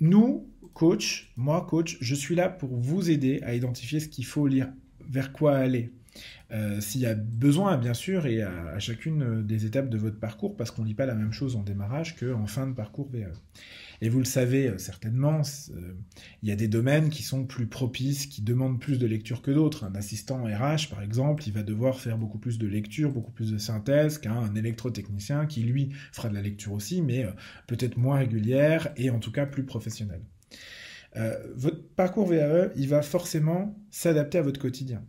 Nous, 0.00 0.46
coach, 0.74 1.32
moi, 1.36 1.66
coach, 1.68 1.96
je 2.00 2.14
suis 2.14 2.34
là 2.34 2.50
pour 2.50 2.76
vous 2.76 3.10
aider 3.10 3.40
à 3.42 3.54
identifier 3.54 4.00
ce 4.00 4.08
qu'il 4.08 4.26
faut 4.26 4.46
lire, 4.46 4.70
vers 5.08 5.32
quoi 5.32 5.56
aller. 5.56 5.92
Euh, 6.52 6.80
s'il 6.80 7.00
y 7.00 7.06
a 7.06 7.14
besoin, 7.14 7.76
bien 7.76 7.94
sûr, 7.94 8.26
et 8.26 8.42
à, 8.42 8.78
chacune 8.78 9.44
des 9.44 9.66
étapes 9.66 9.88
de 9.88 9.98
votre 9.98 10.18
parcours, 10.18 10.56
parce 10.56 10.70
qu'on 10.70 10.82
ne 10.82 10.88
lit 10.88 10.94
pas 10.94 11.06
la 11.06 11.14
même 11.14 11.32
chose 11.32 11.56
en 11.56 11.62
démarrage 11.62 12.16
qu'en 12.16 12.46
fin 12.46 12.66
de 12.66 12.74
parcours 12.74 13.08
VAE. 13.10 13.32
Et 14.00 14.08
vous 14.08 14.18
le 14.18 14.24
savez 14.24 14.68
euh, 14.68 14.78
certainement, 14.78 15.40
euh, 15.70 15.92
il 16.42 16.48
y 16.48 16.52
a 16.52 16.56
des 16.56 16.68
domaines 16.68 17.08
qui 17.08 17.22
sont 17.22 17.44
plus 17.44 17.66
propices, 17.66 18.26
qui 18.26 18.42
demandent 18.42 18.80
plus 18.80 18.98
de 18.98 19.06
lecture 19.06 19.42
que 19.42 19.50
d'autres. 19.50 19.84
Un 19.84 19.94
assistant 19.94 20.44
RH, 20.44 20.90
par 20.90 21.02
exemple, 21.02 21.44
il 21.46 21.52
va 21.52 21.62
devoir 21.62 22.00
faire 22.00 22.18
beaucoup 22.18 22.38
plus 22.38 22.58
de 22.58 22.66
lecture, 22.66 23.10
beaucoup 23.10 23.32
plus 23.32 23.52
de 23.52 23.58
synthèse 23.58 24.18
qu'un 24.18 24.54
électrotechnicien 24.54 25.46
qui, 25.46 25.62
lui, 25.62 25.90
fera 26.12 26.28
de 26.28 26.34
la 26.34 26.42
lecture 26.42 26.72
aussi, 26.72 27.02
mais 27.02 27.24
euh, 27.24 27.30
peut-être 27.66 27.96
moins 27.96 28.18
régulière 28.18 28.88
et 28.96 29.10
en 29.10 29.18
tout 29.18 29.32
cas 29.32 29.46
plus 29.46 29.64
professionnelle. 29.64 30.22
votre 31.54 31.82
parcours 31.96 32.26
VAE, 32.26 32.70
il 32.76 32.88
va 32.88 33.00
forcément 33.02 33.78
s'adapter 33.90 34.38
à 34.38 34.42
votre 34.42 34.60
quotidien. 34.60 35.02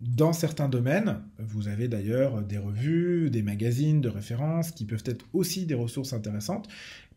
Dans 0.00 0.32
certains 0.32 0.68
domaines, 0.68 1.20
vous 1.38 1.68
avez 1.68 1.88
d'ailleurs 1.88 2.42
des 2.42 2.58
revues, 2.58 3.30
des 3.30 3.42
magazines 3.42 4.00
de 4.00 4.08
référence 4.08 4.70
qui 4.70 4.84
peuvent 4.84 5.04
être 5.06 5.24
aussi 5.32 5.66
des 5.66 5.74
ressources 5.74 6.12
intéressantes 6.12 6.68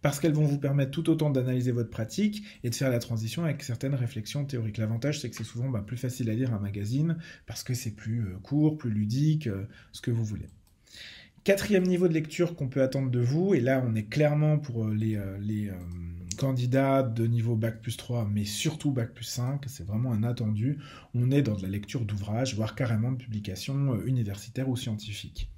parce 0.02 0.20
qu'elles 0.20 0.34
vont 0.34 0.46
vous 0.46 0.60
permettre 0.60 0.92
tout 0.92 1.10
autant 1.10 1.30
d'analyser 1.30 1.72
votre 1.72 1.90
pratique 1.90 2.44
et 2.64 2.70
de 2.70 2.76
faire 2.76 2.90
la 2.90 3.00
transition 3.00 3.44
avec 3.44 3.64
certaines 3.64 3.96
réflexions 3.96 4.46
théoriques. 4.46 4.78
L'avantage, 4.78 5.20
c'est 5.20 5.30
que 5.30 5.36
c'est 5.36 5.44
souvent 5.44 5.70
bah, 5.70 5.84
plus 5.86 5.98
facile 5.98 6.30
à 6.30 6.34
lire 6.34 6.54
un 6.54 6.60
magazine 6.60 7.18
parce 7.46 7.64
que 7.64 7.74
c'est 7.74 7.92
plus 7.92 8.22
euh, 8.22 8.38
court, 8.44 8.78
plus 8.78 8.92
ludique, 8.92 9.48
euh, 9.48 9.68
ce 9.92 10.02
que 10.02 10.12
vous 10.12 10.24
voulez. 10.24 10.48
Quatrième 11.44 11.84
niveau 11.84 12.08
de 12.08 12.14
lecture 12.14 12.56
qu'on 12.56 12.68
peut 12.68 12.82
attendre 12.82 13.10
de 13.10 13.20
vous, 13.20 13.54
et 13.54 13.62
là 13.62 13.84
on 13.88 13.96
est 13.96 14.04
clairement 14.04 14.60
pour 14.60 14.86
euh, 14.86 14.94
les, 14.94 15.20
les 15.40 15.72
candidats 16.38 17.04
de 17.04 17.28
niveau 17.28 17.56
Bac 17.56 17.82
plus 17.82 17.98
3, 17.98 18.30
mais 18.32 18.46
surtout 18.46 18.92
Bac 18.92 19.14
plus 19.14 19.26
5, 19.26 19.66
c'est 19.68 19.86
vraiment 19.86 20.14
un 20.14 20.24
attendu, 20.24 20.78
on 21.14 21.32
est 21.32 21.42
dans 21.42 21.56
de 21.56 21.62
la 21.62 21.68
lecture 21.68 22.06
d'ouvrages, 22.06 22.56
voire 22.56 22.76
carrément 22.76 23.12
de 23.12 23.18
publications 23.18 24.02
universitaires 24.06 24.70
ou 24.70 24.78
scientifiques. 24.78 25.50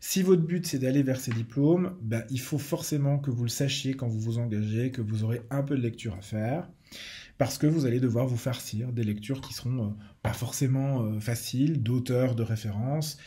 Si 0.00 0.22
votre 0.22 0.42
but 0.42 0.66
c'est 0.66 0.78
d'aller 0.78 1.02
vers 1.02 1.18
ces 1.18 1.32
diplômes, 1.32 1.96
ben, 2.02 2.24
il 2.28 2.40
faut 2.40 2.58
forcément 2.58 3.18
que 3.18 3.30
vous 3.30 3.44
le 3.44 3.48
sachiez 3.48 3.94
quand 3.94 4.06
vous 4.06 4.20
vous 4.20 4.38
engagez, 4.38 4.90
que 4.90 5.00
vous 5.00 5.24
aurez 5.24 5.40
un 5.50 5.62
peu 5.62 5.76
de 5.78 5.82
lecture 5.82 6.14
à 6.14 6.20
faire, 6.20 6.68
parce 7.38 7.56
que 7.58 7.66
vous 7.66 7.86
allez 7.86 8.00
devoir 8.00 8.26
vous 8.26 8.36
farcir 8.36 8.92
des 8.92 9.02
lectures 9.02 9.40
qui 9.40 9.54
seront 9.54 9.86
euh, 9.86 9.90
pas 10.22 10.32
forcément 10.32 11.02
euh, 11.02 11.20
faciles, 11.20 11.82
d'auteurs 11.82 12.34
de 12.34 12.42
référence. 12.42 13.18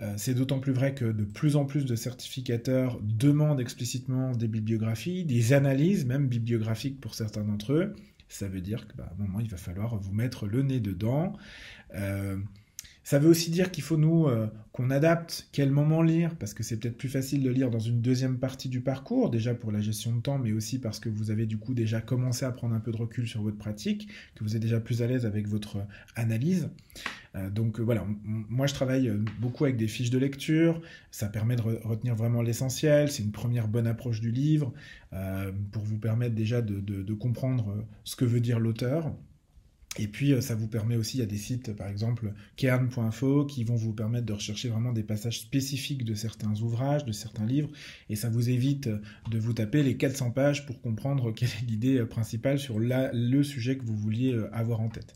Euh, 0.00 0.14
c'est 0.16 0.34
d'autant 0.34 0.58
plus 0.58 0.72
vrai 0.72 0.94
que 0.94 1.04
de 1.04 1.24
plus 1.24 1.56
en 1.56 1.64
plus 1.64 1.84
de 1.84 1.94
certificateurs 1.94 2.98
demandent 3.02 3.60
explicitement 3.60 4.32
des 4.32 4.48
bibliographies, 4.48 5.24
des 5.24 5.52
analyses 5.52 6.04
même 6.04 6.26
bibliographiques 6.26 7.00
pour 7.00 7.14
certains 7.14 7.44
d'entre 7.44 7.72
eux. 7.72 7.94
Ça 8.28 8.48
veut 8.48 8.60
dire 8.60 8.88
qu'à 8.88 8.94
bah, 8.98 9.12
un 9.12 9.22
moment, 9.22 9.40
il 9.40 9.48
va 9.48 9.56
falloir 9.56 9.96
vous 9.96 10.12
mettre 10.12 10.46
le 10.46 10.62
nez 10.62 10.80
dedans. 10.80 11.34
Ça 13.04 13.18
veut 13.18 13.28
aussi 13.28 13.50
dire 13.50 13.70
qu'il 13.70 13.84
faut 13.84 13.98
nous 13.98 14.28
euh, 14.28 14.46
qu'on 14.72 14.88
adapte 14.88 15.48
quel 15.52 15.70
moment 15.70 16.00
lire, 16.00 16.34
parce 16.36 16.54
que 16.54 16.62
c'est 16.62 16.78
peut-être 16.78 16.96
plus 16.96 17.10
facile 17.10 17.42
de 17.42 17.50
lire 17.50 17.70
dans 17.70 17.78
une 17.78 18.00
deuxième 18.00 18.38
partie 18.38 18.70
du 18.70 18.80
parcours, 18.80 19.28
déjà 19.28 19.54
pour 19.54 19.70
la 19.70 19.82
gestion 19.82 20.16
de 20.16 20.22
temps, 20.22 20.38
mais 20.38 20.52
aussi 20.52 20.78
parce 20.78 21.00
que 21.00 21.10
vous 21.10 21.30
avez 21.30 21.44
du 21.44 21.58
coup 21.58 21.74
déjà 21.74 22.00
commencé 22.00 22.46
à 22.46 22.50
prendre 22.50 22.74
un 22.74 22.80
peu 22.80 22.92
de 22.92 22.96
recul 22.96 23.28
sur 23.28 23.42
votre 23.42 23.58
pratique, 23.58 24.08
que 24.34 24.42
vous 24.42 24.56
êtes 24.56 24.62
déjà 24.62 24.80
plus 24.80 25.02
à 25.02 25.06
l'aise 25.06 25.26
avec 25.26 25.46
votre 25.46 25.86
analyse. 26.16 26.70
Euh, 27.34 27.50
donc 27.50 27.80
voilà, 27.80 28.06
moi 28.24 28.66
je 28.66 28.74
travaille 28.74 29.08
euh, 29.08 29.24
beaucoup 29.40 29.64
avec 29.64 29.76
des 29.76 29.88
fiches 29.88 30.10
de 30.10 30.18
lecture, 30.18 30.80
ça 31.10 31.28
permet 31.28 31.56
de 31.56 31.62
retenir 31.62 32.14
vraiment 32.14 32.42
l'essentiel, 32.42 33.10
c'est 33.10 33.22
une 33.22 33.32
première 33.32 33.68
bonne 33.68 33.86
approche 33.86 34.20
du 34.20 34.30
livre, 34.30 34.72
pour 35.70 35.84
vous 35.84 35.98
permettre 35.98 36.34
déjà 36.34 36.60
de 36.60 37.14
comprendre 37.14 37.86
ce 38.02 38.16
que 38.16 38.24
veut 38.24 38.40
dire 38.40 38.58
l'auteur. 38.58 39.14
Et 39.96 40.08
puis, 40.08 40.32
euh, 40.32 40.40
ça 40.40 40.54
vous 40.54 40.66
permet 40.66 40.96
aussi, 40.96 41.18
il 41.18 41.20
y 41.20 41.22
a 41.22 41.26
des 41.26 41.36
sites, 41.36 41.74
par 41.74 41.88
exemple, 41.88 42.32
kern.info, 42.56 43.44
qui 43.44 43.62
vont 43.62 43.76
vous 43.76 43.92
permettre 43.92 44.26
de 44.26 44.32
rechercher 44.32 44.68
vraiment 44.68 44.92
des 44.92 45.04
passages 45.04 45.40
spécifiques 45.40 46.04
de 46.04 46.14
certains 46.14 46.60
ouvrages, 46.60 47.04
de 47.04 47.12
certains 47.12 47.46
livres, 47.46 47.70
et 48.10 48.16
ça 48.16 48.28
vous 48.28 48.50
évite 48.50 48.88
de 48.88 49.38
vous 49.38 49.52
taper 49.52 49.82
les 49.82 49.96
400 49.96 50.32
pages 50.32 50.66
pour 50.66 50.80
comprendre 50.80 51.32
quelle 51.32 51.48
est 51.48 51.66
l'idée 51.66 51.98
euh, 51.98 52.06
principale 52.06 52.58
sur 52.58 52.78
le 52.80 53.42
sujet 53.42 53.78
que 53.78 53.84
vous 53.84 53.96
vouliez 53.96 54.32
euh, 54.32 54.52
avoir 54.52 54.80
en 54.80 54.88
tête. 54.88 55.14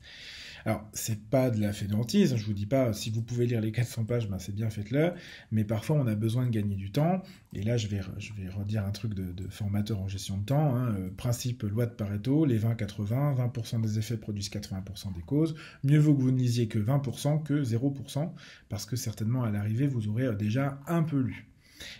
Alors, 0.64 0.88
c'est 0.92 1.20
pas 1.28 1.50
de 1.50 1.60
la 1.60 1.72
fainéantise, 1.72 2.36
je 2.36 2.44
vous 2.44 2.52
dis 2.52 2.66
pas, 2.66 2.92
si 2.92 3.10
vous 3.10 3.22
pouvez 3.22 3.46
lire 3.46 3.60
les 3.60 3.72
400 3.78 4.04
pages, 4.04 4.28
ben 4.28 4.38
c'est 4.38 4.54
bien, 4.54 4.70
faites-le, 4.70 5.12
mais 5.52 5.64
parfois 5.64 5.96
on 5.96 6.06
a 6.06 6.14
besoin 6.14 6.46
de 6.46 6.50
gagner 6.50 6.76
du 6.76 6.90
temps, 6.90 7.22
et 7.54 7.62
là 7.62 7.76
je 7.76 7.86
vais, 7.88 8.00
je 8.18 8.32
vais 8.34 8.48
redire 8.48 8.84
un 8.84 8.90
truc 8.90 9.14
de, 9.14 9.48
formateur 9.48 10.00
en 10.00 10.08
gestion 10.08 10.38
de 10.38 10.44
temps, 10.44 10.76
hein, 10.76 10.94
euh, 10.98 11.10
principe 11.16 11.62
loi 11.62 11.86
de 11.86 11.92
Pareto, 11.92 12.44
les 12.44 12.58
20-80, 12.58 13.36
20%, 13.36 13.80
des 13.80 13.98
effets 13.98 14.16
produisent 14.16 14.50
80% 14.50 15.14
des 15.14 15.22
causes, 15.22 15.54
mieux 15.84 15.98
vaut 15.98 16.14
que 16.14 16.22
vous 16.22 16.30
ne 16.30 16.38
lisiez 16.38 16.68
que 16.68 16.78
20% 16.78 17.42
que 17.42 17.62
0%, 17.62 18.30
parce 18.68 18.84
que 18.84 18.96
certainement 18.96 19.44
à 19.44 19.50
l'arrivée 19.50 19.86
vous 19.86 20.08
aurez 20.08 20.24
euh, 20.24 20.34
déjà 20.34 20.80
un 20.86 21.02
peu 21.02 21.20
lu 21.20 21.46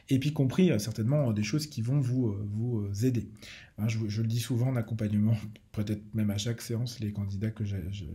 et 0.09 0.19
puis 0.19 0.33
compris 0.33 0.71
euh, 0.71 0.79
certainement 0.79 1.33
des 1.33 1.43
choses 1.43 1.67
qui 1.67 1.83
vont 1.83 2.01
vous, 2.01 2.29
euh, 2.29 2.49
vous 2.51 2.81
euh, 2.81 3.07
aider. 3.07 3.29
Hein, 3.79 3.87
je, 3.87 4.23
le 4.23 4.27
dis 4.27 4.41
souvent 4.41 4.69
en 4.69 4.77
accompagnement, 4.77 5.37
peut-être 5.73 6.03
même 6.15 6.31
à 6.31 6.39
chaque 6.39 6.61
séance, 6.61 6.99
les 6.99 7.13
candidats 7.13 7.51
que 7.51 7.65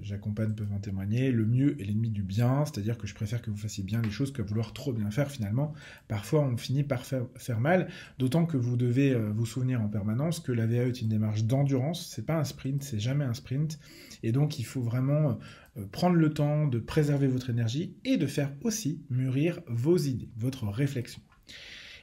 j'accompagne 0.01 0.53
peuvent 0.53 0.73
en 0.73 0.79
témoigner. 0.79 1.31
Le 1.31 1.45
mieux 1.45 1.79
est 1.81 1.85
l'ennemi 1.85 2.09
du 2.09 2.23
bien, 2.23 2.65
c'est-à-dire 2.65 2.97
que 2.97 3.07
je 3.07 3.15
préfère 3.15 3.41
que 3.41 3.49
vous 3.49 3.57
fassiez 3.57 3.83
bien 3.83 4.01
les 4.01 4.11
choses 4.11 4.33
que 4.33 4.41
vouloir 4.41 4.73
trop 4.73 4.91
bien 4.91 5.09
faire 5.09 5.31
finalement. 5.31 5.73
Parfois, 6.09 6.41
on 6.41 6.57
finit 6.57 6.83
par 6.83 7.05
faire, 7.05 7.59
mal, 7.61 7.87
d'autant 8.19 8.45
que 8.45 8.57
vous 8.57 8.75
devez 8.75 9.15
vous 9.15 9.45
souvenir 9.45 9.81
en 9.81 9.87
permanence 9.87 10.41
que 10.41 10.51
la 10.51 10.65
VAE 10.65 10.89
est 10.89 11.01
une 11.01 11.07
démarche 11.07 11.43
d'endurance, 11.45 12.09
c'est 12.13 12.25
pas 12.25 12.37
un 12.37 12.43
sprint, 12.43 12.83
c'est 12.83 12.99
jamais 12.99 13.23
un 13.23 13.33
sprint, 13.33 13.79
et 14.21 14.33
donc 14.33 14.59
il 14.59 14.65
faut 14.65 14.81
vraiment 14.81 15.39
prendre 15.93 16.17
le 16.17 16.33
temps 16.33 16.67
de 16.67 16.79
préserver 16.79 17.27
votre 17.27 17.49
énergie 17.49 17.95
et 18.03 18.17
de 18.17 18.27
faire 18.27 18.51
aussi 18.63 19.01
mûrir 19.09 19.61
vos 19.67 19.97
idées, 19.97 20.29
votre 20.35 20.67
réflexion. 20.67 21.21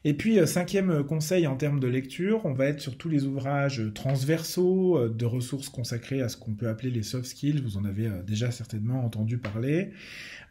Et 0.04 0.14
puis, 0.14 0.38
euh, 0.38 0.46
cinquième 0.46 0.90
euh, 0.90 1.02
conseil 1.02 1.46
en 1.46 1.56
termes 1.56 1.78
de 1.78 1.86
lecture, 1.86 2.46
on 2.46 2.54
va 2.54 2.66
être 2.66 2.80
sur 2.80 2.96
tous 2.96 3.10
les 3.10 3.24
ouvrages 3.24 3.80
euh, 3.80 3.92
transversaux 3.92 5.08
de 5.08 5.24
ressources 5.26 5.68
consacrées 5.68 6.22
à 6.22 6.30
ce 6.30 6.38
qu'on 6.38 6.54
peut 6.54 6.68
appeler 6.68 6.90
les 6.90 7.02
soft 7.02 7.26
skills. 7.26 7.60
Vous 7.60 7.76
en 7.76 7.84
avez 7.84 8.08
déjà 8.26 8.50
certainement 8.50 9.04
entendu 9.04 9.38
parler. 9.38 9.90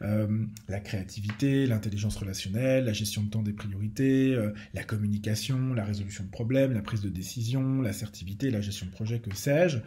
la 0.00 0.80
créativité, 0.80 1.66
l'intelligence 1.66 2.16
relationnelle, 2.16 2.84
la 2.84 2.92
gestion 2.92 3.22
de 3.22 3.30
temps 3.30 3.42
des 3.42 3.52
priorités, 3.52 4.36
la 4.72 4.82
communication, 4.82 5.74
la 5.74 5.84
résolution 5.84 6.24
de 6.24 6.30
problèmes, 6.30 6.72
la 6.72 6.82
prise 6.82 7.02
de 7.02 7.08
décision, 7.08 7.82
l'assertivité, 7.82 8.50
la 8.50 8.60
gestion 8.60 8.86
de 8.86 8.92
projet, 8.92 9.18
que 9.18 9.34
sais-je. 9.34 9.78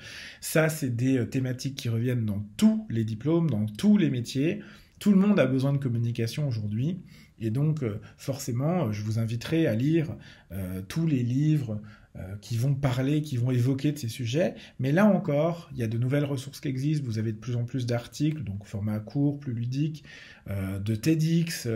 Ça, 0.42 0.70
c'est 0.70 0.96
des 0.96 1.28
thématiques 1.28 1.76
qui 1.76 1.90
reviennent 1.90 2.26
dans 2.26 2.46
tous 2.58 2.86
les 2.90 3.04
diplômes, 3.04 3.50
dans 3.50 3.66
tous 3.66 3.98
les 3.98 4.10
métiers. 4.10 4.62
Tout 5.04 5.12
le 5.12 5.18
monde 5.18 5.38
a 5.38 5.46
besoin 5.46 5.74
de 5.74 5.80
communication 5.80 6.48
aujourd'hui. 6.48 7.02
Et 7.38 7.50
donc, 7.50 7.84
euh, 7.84 8.00
forcément, 8.16 8.94
je 8.94 9.04
vous 9.04 9.20
inviterai 9.20 9.68
à 9.68 9.76
lire 9.76 10.16
euh, 10.54 10.82
tous 10.88 11.06
les 11.06 11.24
livres 11.24 11.82
euh, 12.16 12.38
qui 12.40 12.56
vont 12.56 12.74
parler, 12.74 13.22
qui 13.22 13.36
vont 13.36 13.52
évoquer 13.52 13.92
de 13.92 13.98
ces 13.98 14.08
sujets. 14.08 14.56
Mais 14.80 14.94
là 14.94 15.06
encore, 15.06 15.70
il 15.74 15.80
y 15.80 15.84
a 15.84 15.88
de 15.88 15.98
nouvelles 15.98 16.24
ressources 16.24 16.62
qui 16.62 16.70
existent. 16.70 17.06
Vous 17.06 17.20
avez 17.20 17.34
de 17.34 17.38
plus 17.38 17.58
en 17.58 17.66
plus 17.66 17.86
d'articles, 17.86 18.46
donc 18.46 18.66
format 18.66 18.98
court, 19.02 19.42
plus 19.42 19.52
ludique, 19.52 20.06
de 20.48 20.96
TEDx 20.96 21.68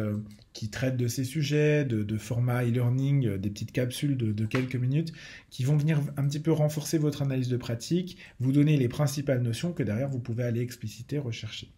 qui 0.53 0.69
traitent 0.69 0.95
de 0.95 1.09
ces 1.09 1.25
sujets, 1.25 1.83
de, 1.83 2.17
format 2.17 2.63
e-learning, 2.63 3.35
des 3.35 3.49
petites 3.49 3.73
capsules 3.73 4.15
de, 4.15 4.31
de, 4.31 4.45
quelques 4.45 4.77
minutes, 4.77 5.11
qui 5.49 5.65
vont 5.65 5.75
venir 5.75 5.99
un 6.15 6.25
petit 6.29 6.39
peu 6.39 6.53
renforcer 6.53 6.97
votre 6.97 7.23
analyse 7.23 7.49
de 7.49 7.57
pratique, 7.57 8.19
vous 8.39 8.53
donner 8.53 8.77
les 8.77 8.87
principales 8.87 9.41
notions 9.41 9.73
que 9.73 9.83
derrière 9.83 10.07
vous 10.07 10.21
pouvez 10.21 10.45
aller 10.45 10.61
expliciter, 10.61 11.17
rechercher. 11.19 11.73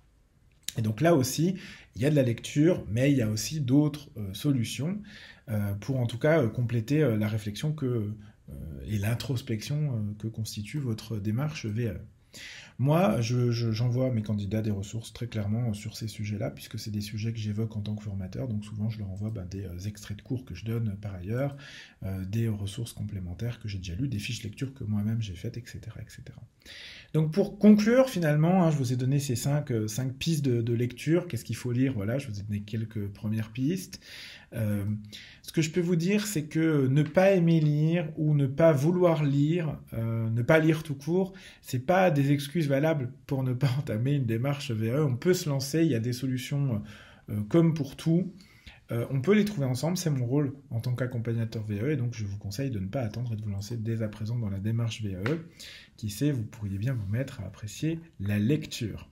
Et 0.79 0.81
donc 0.81 1.01
là 1.01 1.13
aussi, 1.13 1.55
il 1.97 2.01
y 2.01 2.05
a 2.05 2.09
de 2.09 2.15
la 2.15 2.23
lecture, 2.23 2.85
mais 2.87 3.11
il 3.11 3.17
y 3.17 3.21
a 3.21 3.29
aussi 3.29 3.59
d'autres 3.59 4.07
euh, 4.15 4.33
solutions 4.33 5.01
euh, 5.49 5.73
pour 5.73 5.99
en 5.99 6.05
tout 6.05 6.17
cas 6.17 6.41
euh, 6.41 6.47
compléter 6.47 7.01
la 7.17 7.27
réflexion 7.27 7.73
que, 7.73 8.13
et 8.87 8.97
l'introspection 8.97 10.15
que 10.17 10.27
constitue 10.27 10.79
votre 10.79 11.17
démarche 11.17 11.65
VAE. 11.65 11.99
Moi, 12.77 13.19
j'envoie 13.19 14.09
mes 14.11 14.21
candidats 14.21 14.61
des 14.61 14.71
ressources 14.71 15.11
très 15.11 15.27
clairement 15.27 15.73
sur 15.73 15.97
ces 15.97 16.07
sujets-là, 16.07 16.49
puisque 16.49 16.79
c'est 16.79 16.91
des 16.91 17.01
sujets 17.01 17.33
que 17.33 17.39
j'évoque 17.39 17.75
en 17.75 17.81
tant 17.81 17.95
que 17.95 18.03
formateur, 18.03 18.47
donc 18.47 18.63
souvent 18.63 18.89
je 18.89 18.99
leur 18.99 19.09
envoie 19.09 19.31
ben, 19.31 19.45
des 19.45 19.87
extraits 19.87 20.17
de 20.17 20.21
cours 20.21 20.45
que 20.45 20.55
je 20.55 20.63
donne 20.63 20.95
par 21.01 21.13
ailleurs, 21.15 21.57
des 22.27 22.47
ressources 22.47 22.93
complémentaires 22.93 23.59
que 23.59 23.67
j'ai 23.67 23.79
déjà 23.79 23.95
lues, 23.95 24.07
des 24.07 24.19
fiches 24.19 24.43
lecture 24.43 24.73
que 24.73 24.85
moi-même 24.85 25.21
j'ai 25.21 25.35
faites, 25.35 25.57
etc., 25.57 25.79
etc. 25.99 26.23
Donc 27.13 27.31
pour 27.31 27.57
conclure, 27.57 28.09
finalement, 28.09 28.63
hein, 28.63 28.71
je 28.71 28.77
vous 28.77 28.93
ai 28.93 28.95
donné 28.95 29.19
ces 29.19 29.35
cinq, 29.35 29.71
euh, 29.71 29.87
cinq 29.87 30.13
pistes 30.13 30.45
de, 30.45 30.73
lecture. 30.73 31.27
Qu'est-ce 31.27 31.43
qu'il 31.43 31.55
faut 31.55 31.71
lire? 31.71 31.93
Voilà, 31.93 32.19
je 32.19 32.27
vous 32.27 32.39
ai 32.39 32.43
donné 32.43 32.61
quelques 32.61 33.07
premières 33.07 33.51
pistes. 33.51 33.99
Euh, 34.53 34.83
ce 35.43 35.51
que 35.51 35.61
je 35.61 35.71
peux 35.71 35.81
vous 35.81 35.95
dire, 35.95 36.25
c'est 36.25 36.45
que 36.45 36.87
ne 36.87 37.03
pas 37.03 37.31
aimer 37.31 37.59
lire 37.59 38.09
ou 38.17 38.33
ne 38.33 38.47
pas 38.47 38.71
vouloir 38.71 39.23
lire, 39.23 39.77
euh, 39.93 40.29
ne 40.29 40.41
pas 40.41 40.59
lire 40.59 40.83
tout 40.83 40.95
court, 40.95 41.33
c'est 41.61 41.85
pas 41.85 42.11
des 42.11 42.31
excuses 42.31 42.67
valables 42.67 43.11
pour 43.27 43.43
ne 43.43 43.53
pas 43.53 43.69
entamer 43.79 44.13
une 44.13 44.25
démarche 44.25 44.71
VE. 44.71 45.03
On 45.03 45.15
peut 45.15 45.33
se 45.33 45.49
lancer, 45.49 45.83
il 45.83 45.91
y 45.91 45.95
a 45.95 45.99
des 45.99 46.13
solutions 46.13 46.81
comme 47.47 47.75
pour 47.75 47.95
tout. 47.95 48.33
Euh, 48.91 49.05
on 49.11 49.21
peut 49.21 49.33
les 49.33 49.45
trouver 49.45 49.67
ensemble, 49.67 49.97
c'est 49.97 50.09
mon 50.09 50.25
rôle 50.25 50.53
en 50.71 50.79
tant 50.79 50.95
qu'accompagnateur 50.95 51.63
VAE, 51.63 51.91
et 51.91 51.95
donc 51.95 52.15
je 52.15 52.25
vous 52.25 52.37
conseille 52.37 52.71
de 52.71 52.79
ne 52.79 52.87
pas 52.87 53.01
attendre 53.01 53.33
et 53.33 53.35
de 53.35 53.41
vous 53.41 53.49
lancer 53.49 53.77
dès 53.77 54.01
à 54.01 54.07
présent 54.07 54.37
dans 54.37 54.49
la 54.49 54.59
démarche 54.59 55.03
VAE. 55.03 55.37
Qui 55.95 56.09
sait, 56.09 56.31
vous 56.31 56.43
pourriez 56.43 56.77
bien 56.77 56.93
vous 56.93 57.07
mettre 57.07 57.41
à 57.41 57.45
apprécier 57.45 57.99
la 58.19 58.39
lecture. 58.39 59.07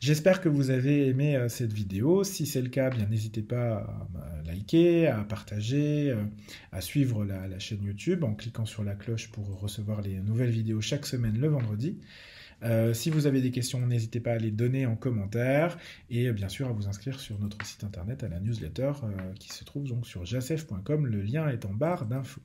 J'espère 0.00 0.42
que 0.42 0.48
vous 0.48 0.70
avez 0.70 1.08
aimé 1.08 1.36
euh, 1.36 1.48
cette 1.48 1.72
vidéo. 1.72 2.22
Si 2.22 2.46
c'est 2.46 2.60
le 2.60 2.68
cas, 2.68 2.90
bien 2.90 3.06
n'hésitez 3.06 3.42
pas 3.42 4.06
à 4.14 4.42
liker, 4.46 5.06
à 5.06 5.24
partager, 5.24 6.10
euh, 6.10 6.22
à 6.70 6.80
suivre 6.80 7.24
la 7.24 7.58
chaîne 7.58 7.82
YouTube 7.82 8.22
en 8.22 8.34
cliquant 8.34 8.66
sur 8.66 8.84
la 8.84 8.94
cloche 8.94 9.30
pour 9.30 9.58
recevoir 9.58 10.02
les 10.02 10.20
nouvelles 10.20 10.50
vidéos 10.50 10.80
chaque 10.80 11.06
semaine 11.06 11.38
le 11.38 11.48
vendredi. 11.48 11.98
Euh, 12.62 12.94
si 12.94 13.10
vous 13.10 13.26
avez 13.26 13.40
des 13.40 13.50
questions, 13.50 13.86
n'hésitez 13.86 14.20
pas 14.20 14.32
à 14.32 14.38
les 14.38 14.50
donner 14.50 14.86
en 14.86 14.96
commentaire 14.96 15.78
et 16.10 16.30
bien 16.32 16.48
sûr 16.48 16.68
à 16.68 16.72
vous 16.72 16.88
inscrire 16.88 17.18
sur 17.20 17.38
notre 17.38 17.64
site 17.66 17.84
internet 17.84 18.22
à 18.22 18.28
la 18.28 18.40
newsletter 18.40 18.92
qui 19.38 19.48
se 19.48 19.64
trouve 19.64 19.88
donc 19.88 20.06
sur 20.06 20.24
jasef.com. 20.24 21.06
Le 21.06 21.22
lien 21.22 21.48
est 21.48 21.64
en 21.64 21.72
barre 21.72 22.06
d'infos. 22.06 22.42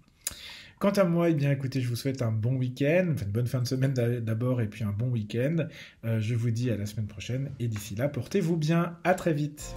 Quant 0.82 0.90
à 0.90 1.04
moi, 1.04 1.30
eh 1.30 1.36
bien 1.36 1.52
écoutez, 1.52 1.80
je 1.80 1.88
vous 1.88 1.96
souhaite 1.96 2.24
un 2.24 2.32
bon 2.32 2.56
week-end, 2.56 3.14
une 3.22 3.32
bonne 3.32 3.46
fin 3.46 3.62
de 3.62 3.68
semaine 3.68 3.94
d'abord 3.94 4.62
et 4.62 4.68
puis 4.68 4.84
un 4.84 4.92
bon 4.92 5.10
week-end. 5.10 5.68
Euh, 6.06 6.20
je 6.20 6.34
vous 6.34 6.50
dis 6.50 6.72
à 6.72 6.76
la 6.76 6.88
semaine 6.88 7.06
prochaine 7.06 7.52
et 7.60 7.68
d'ici 7.68 7.94
là, 7.94 8.10
portez-vous 8.10 8.58
bien. 8.58 8.98
À 9.04 9.14
très 9.14 9.32
vite. 9.32 9.76